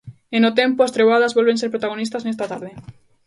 [0.35, 2.71] E no tempo, as treboadas volven ser protagonistas nesta tarde.